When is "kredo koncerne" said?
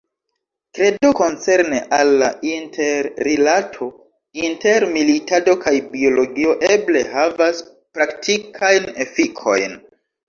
0.77-1.81